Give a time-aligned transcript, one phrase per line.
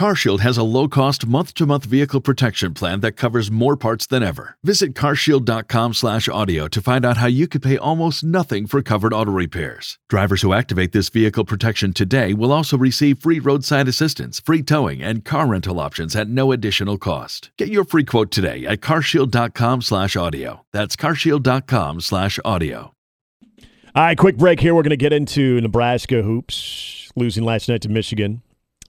[0.00, 4.56] CarShield has a low-cost month-to-month vehicle protection plan that covers more parts than ever.
[4.64, 9.98] Visit carshield.com/audio to find out how you could pay almost nothing for covered auto repairs.
[10.08, 15.02] Drivers who activate this vehicle protection today will also receive free roadside assistance, free towing,
[15.02, 17.50] and car rental options at no additional cost.
[17.58, 20.64] Get your free quote today at carshield.com/audio.
[20.72, 22.94] That's carshield.com/audio.
[23.94, 24.74] All right, quick break here.
[24.74, 28.40] We're going to get into Nebraska hoops, losing last night to Michigan.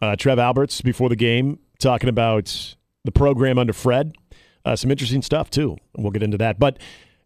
[0.01, 4.15] Uh, Trev Alberts before the game talking about the program under Fred.
[4.65, 5.77] Uh, some interesting stuff too.
[5.97, 6.59] We'll get into that.
[6.59, 6.79] But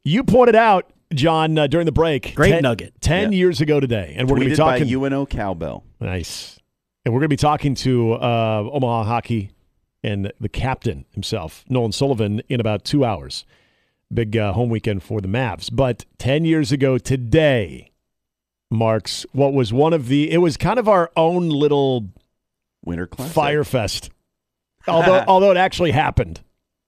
[0.03, 2.93] you pointed out, John, uh, during the break, Great 10, nugget.
[3.01, 3.37] ten Yeah.
[3.37, 4.85] years ago today, and we're going to be talking.
[4.87, 5.83] by UNO Cowbell.
[5.99, 6.59] Nice.
[7.05, 9.51] And we're going to be talking to uh, Omaha Hockey
[10.03, 13.45] and the captain himself, Nolan Sullivan, in about two hours.
[14.13, 15.69] Big uh, home weekend for the Mavs.
[15.71, 17.91] But 10 years ago today
[18.71, 22.09] marks what was one of the, it was kind of our own little
[22.85, 23.33] Winter Classic.
[23.33, 24.09] Fyre Fest.
[24.87, 26.41] Although, although it actually happened.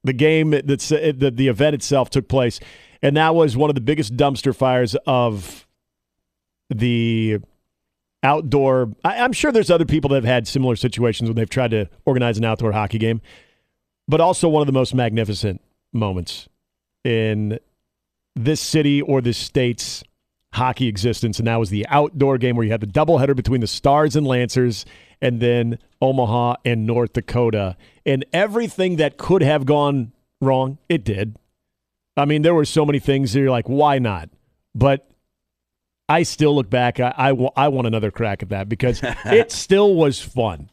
[0.04, 2.60] The game, that's, the, the event itself took place.
[3.02, 5.68] And that was one of the biggest dumpster fires of
[6.70, 7.40] the
[8.24, 8.94] outdoor.
[9.04, 11.90] I, I'm sure there's other people that have had similar situations when they've tried to
[12.06, 13.22] organize an outdoor hockey game,
[14.08, 15.62] but also one of the most magnificent
[15.94, 16.48] moments
[17.04, 17.60] in
[18.36, 20.04] this city or this state's
[20.54, 23.68] hockey existence, and that was the outdoor game where you had the doubleheader between the
[23.68, 24.86] Stars and Lancers,
[25.22, 31.38] and then Omaha and North Dakota, and everything that could have gone wrong, it did.
[32.16, 34.30] I mean, there were so many things that you're like, why not?
[34.74, 35.10] But
[36.10, 37.00] I still look back.
[37.00, 40.70] I, I, I want another crack at that because it still was fun.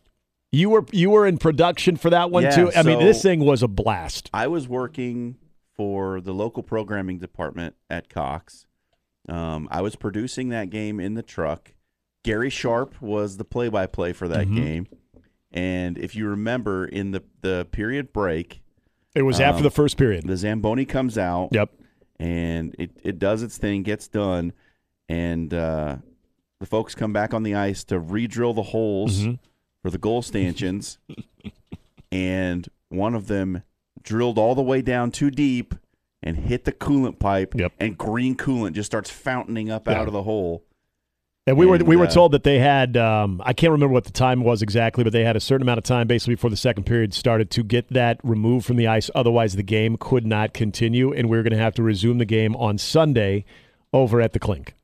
[0.53, 2.73] You were you were in production for that one Yeah, too.
[2.77, 4.31] I mean, this thing was a blast.
[4.33, 5.37] I was working
[5.75, 8.67] for the local programming department at Cox.
[9.29, 11.73] Um, I was producing that game in the truck.
[12.25, 14.57] Gary Sharp was the play-by-play for that Mhm.
[14.57, 14.87] game.
[15.53, 18.61] And if you remember, in the the period break,
[19.15, 20.27] It was after Um, the first period.
[20.27, 21.51] the Zamboni comes out.
[21.53, 21.71] Yep.
[22.21, 24.53] and it, it does its thing, gets done,
[25.09, 25.97] and uh,
[26.61, 29.39] the folks come back on the ice to re-drill the holes Mhm.
[29.83, 30.99] for the goal stanchions,
[32.13, 33.63] and one of them
[34.03, 35.75] drilled all the way down too deep
[36.23, 37.73] and hit the coolant pipe, Yep.
[37.81, 40.01] and green coolant just starts fountaining up Yeah.
[40.01, 40.63] out of the hole.
[41.47, 43.93] And we were And, we were uh, told that they had um, I can't remember
[43.93, 46.49] what the time was exactly, but they had a certain amount of time basically before
[46.51, 49.11] the second period started to get that removed from the ice.
[49.15, 52.25] Otherwise, the game could not continue, and we were going to have to resume the
[52.25, 53.45] game on Sunday
[53.93, 54.75] over at the Clink.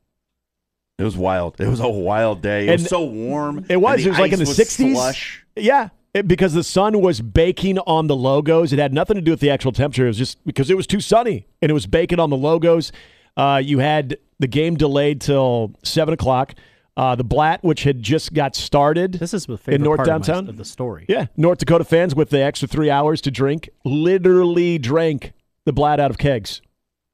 [0.99, 1.59] It was wild.
[1.59, 2.67] It was a wild day.
[2.67, 3.65] It And was so warm.
[3.67, 4.05] it was.
[4.05, 4.93] It was like in the 60s.
[4.93, 5.43] Slush.
[5.55, 8.71] Yeah, it- because the sun was baking on the logos.
[8.71, 10.05] It had nothing to do with the actual temperature.
[10.05, 12.91] It was just because it was too sunny and it was baking on the logos.
[13.35, 16.55] Uh, you had the game delayed till seven o'clock.
[16.97, 20.13] Uh, the Blatt, which had just got started, This is the favorite North part of
[20.21, 20.49] my- Downtown?
[20.49, 21.05] of the story.
[21.07, 25.31] Yeah, North Dakota fans with the extra three hours to drink literally drank
[25.65, 26.61] the Blatt out of kegs.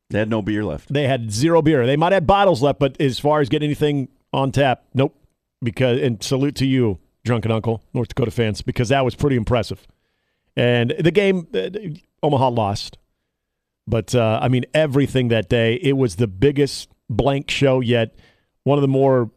[0.10, 0.92] They had no beer left.
[0.92, 1.86] They had zero beer.
[1.86, 5.14] They might have bottles left, but as far as getting anything on tap, nope.
[5.62, 9.86] Because and salute to you, drunken uncle, North Dakota fans, because that was pretty impressive.
[10.56, 11.70] And the game, uh,
[12.24, 12.98] Omaha lost,
[13.86, 15.76] but uh, I mean everything that day.
[15.76, 18.16] It was the biggest blank show yet.
[18.64, 19.32] One of the more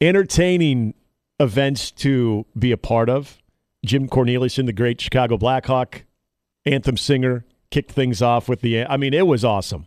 [0.00, 0.94] entertaining
[1.40, 3.38] events to be a part of.
[3.84, 6.04] Jim Cornelison, the great Chicago Blackhawk
[6.64, 8.84] anthem singer, kicked things off with the.
[8.84, 9.86] I mean, it was awesome.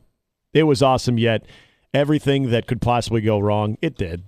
[0.53, 1.18] It was awesome.
[1.18, 1.46] Yet
[1.94, 4.24] everything that could possibly go wrong, it did,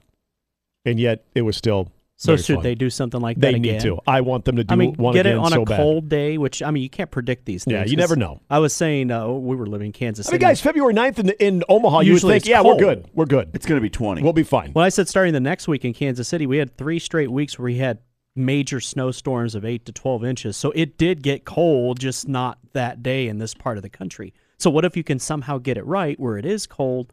[0.85, 1.91] and yet it was still.
[2.23, 2.63] So very should fun.
[2.63, 4.00] they do something like They that They need to.
[4.07, 5.78] I want them to do I mean, one get it on so a bad.
[5.78, 7.73] cold day, which I mean, you can't predict these things.
[7.73, 8.41] Yeah, you never know.
[8.50, 10.35] I was saying uh, we were living in Kansas I City.
[10.44, 12.78] mean, guys, February 9th in, in Omaha, you would Usually think, yeah, cold.
[12.78, 13.09] we're good.
[13.13, 13.50] We're good.
[13.53, 14.22] It's going to be 20.
[14.23, 14.72] We'll be fine.
[14.72, 17.59] When I said starting the next week in Kansas City, we had three straight weeks
[17.59, 18.00] where we had
[18.35, 20.57] major snowstorms of 8 to 12 inches.
[20.57, 24.34] So it did get cold, just not that day in this part of the country.
[24.57, 27.11] So what if you can somehow get it right where it is cold?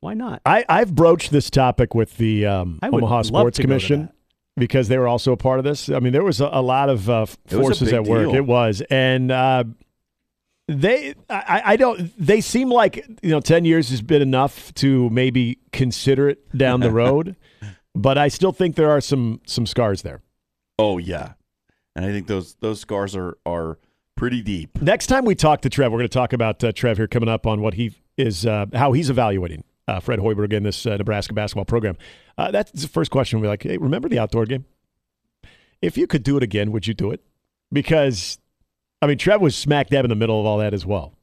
[0.00, 0.42] Why not?
[0.46, 4.00] I, I've broached this topic with the um, I Omaha Sports to go to Commission
[4.02, 4.13] that.
[4.56, 5.88] Because they were also a part of this.
[5.88, 8.26] I mean, there was a, a lot of uh, It was a forces at work.
[8.26, 8.34] deal.
[8.34, 9.64] It was, and uh,
[10.68, 12.12] they, I, I don't.
[12.18, 16.80] They seem like you know, ten years has been enough to maybe consider it down
[16.80, 17.36] the road,
[17.94, 20.22] but I still think there are some some scars there.
[20.78, 21.34] Oh yeah,
[21.96, 23.78] and I think those those scars are are
[24.16, 24.80] pretty deep.
[24.80, 27.28] Next time we talk to Trev, we're going to talk about uh, Trev here coming
[27.28, 30.96] up on what he is, uh, how he's evaluating uh, Fred Hoiberg in this uh,
[30.96, 31.96] Nebraska basketball program.
[32.38, 33.40] Uh, that's the first question.
[33.40, 34.64] We're like, hey, remember the outdoor game?
[35.82, 37.22] If you could do it again, would you do it?
[37.72, 38.38] Because,
[39.02, 41.14] I mean, Trev was smack dab in the middle of all that as well.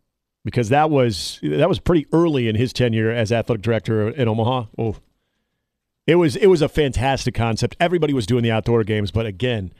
[0.44, 4.66] because that was that was pretty early in his tenure as athletic director in Omaha.
[4.78, 4.96] Oh,
[6.07, 7.75] it was it was a fantastic concept.
[7.80, 9.72] Everybody was doing the outdoor games, but again,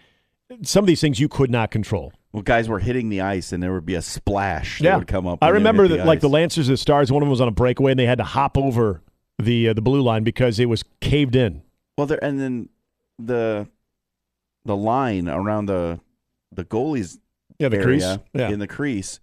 [0.64, 2.12] some of these things you could not control.
[2.34, 4.98] Well, guys were hitting the ice, and there would be a splash that Yeah.
[4.98, 5.40] would come up.
[5.42, 6.30] I remember that, like the.
[6.30, 7.12] Lancers and the Stars.
[7.12, 9.02] One of them was on a breakaway, and they had to hop over
[9.38, 11.62] the uh, the blue line because it was caved in.
[11.98, 12.70] Well, there and then
[13.20, 13.68] the
[14.64, 16.00] the line around the
[16.54, 17.20] the goalies
[17.60, 18.18] Yeah, the area crease.
[18.34, 19.20] Yeah, in the crease,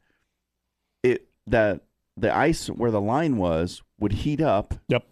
[1.02, 1.80] it that
[2.16, 4.74] the ice where the line was would heat up.
[4.88, 5.04] Yep.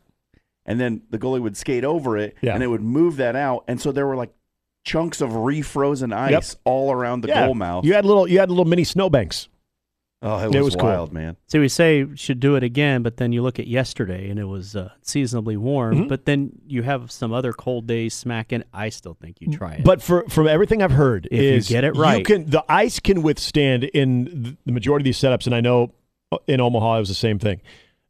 [0.66, 2.54] And then the goalie would skate over it, Yeah.
[2.54, 4.32] and it would move that out, and so there were like
[4.86, 7.44] chunks of refrozen ice all around the yeah.
[7.44, 7.84] goal mouth.
[7.84, 9.48] You had little you had little mini snowbanks.
[10.22, 10.88] oh, it was, it was cool.
[10.88, 11.36] wild, man.
[11.48, 14.44] So we say should do it again, but then you look at yesterday and it
[14.44, 16.04] was uh, seasonably warm.
[16.04, 16.08] Mhm.
[16.08, 18.62] But then you have some other cold days smacking.
[18.72, 19.84] I still think you try it.
[19.84, 22.18] But for from everything I've heard, If you is get it right.
[22.18, 25.92] you can the ice can withstand in the majority of these setups, and I know
[26.32, 27.60] uh, in Omaha it was the same thing.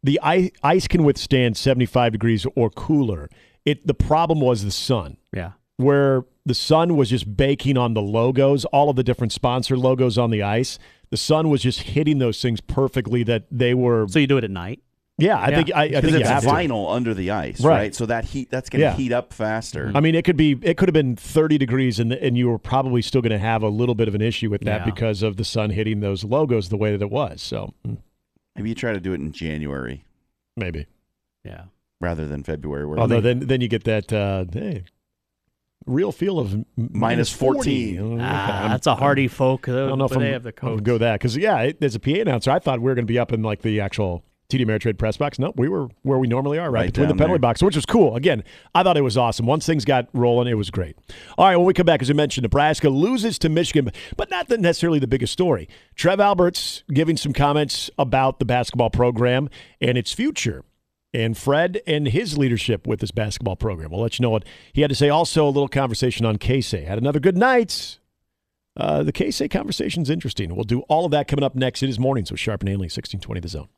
[0.02, 3.28] The ice, ice can withstand seventy five degrees or cooler.
[3.64, 8.02] It the problem was the sun, yeah, where the sun was just baking on the
[8.02, 10.78] logos, all of the different sponsor logos on the ice.
[11.10, 13.22] The sun was just hitting those things perfectly.
[13.22, 14.80] That they were, so you do it at night.
[15.18, 15.38] yeah.
[15.38, 15.56] I Yeah.
[15.56, 16.48] think I, I Because think you it's have to.
[16.48, 17.76] vinyl under the ice, Right.
[17.76, 17.94] right?
[17.94, 18.96] So that heat that's going to Yeah.
[18.96, 19.90] heat up faster.
[19.94, 22.58] I mean, it could be it could have been 30 degrees and and you were
[22.58, 24.84] probably still going to have a little bit of an issue with that Yeah.
[24.84, 27.40] because of the sun hitting those logos the way that it was.
[27.42, 27.72] So
[28.56, 30.04] Maybe you try to do it in January
[30.56, 30.86] maybe.
[31.44, 31.64] Yeah.
[32.00, 32.84] rather than February.
[32.86, 34.84] Where Although they- then then you get that uh, hey,
[35.86, 37.96] real feel of m- Minus 40.
[37.96, 38.20] 14.
[38.20, 39.68] Oh, Ah, that's a hardy folk.
[39.68, 40.82] I don't know if they I'm, have the I'll coach.
[40.84, 43.12] go that because yeah, it, as a PA announcer, I thought we were going to
[43.12, 45.38] be up in like the actual TD Ameritrade press box.
[45.40, 47.38] No, we were where we normally are, right, Right between the down penalty there.
[47.40, 48.14] box, which was cool.
[48.14, 48.44] Again,
[48.76, 49.44] I thought it was awesome.
[49.46, 50.96] Once things got rolling, it was great.
[51.36, 54.46] All right, when we come back, as we mentioned, Nebraska loses to Michigan, but not
[54.48, 55.68] the, necessarily the biggest story.
[55.96, 59.48] Trev Alberts giving some comments about the basketball program
[59.80, 60.62] and its future.
[61.16, 63.90] And Fred and his leadership with this basketball program.
[63.90, 65.08] We'll let you know what he had to say.
[65.08, 66.82] Also, a little conversation on Casey.
[66.82, 67.98] Had another good night.
[68.76, 70.54] Uh, the Casey conversation is interesting.
[70.54, 71.82] We'll do all of that coming up next.
[71.82, 73.68] It is mornings with Sharp and Ainley, 1620 The Zone.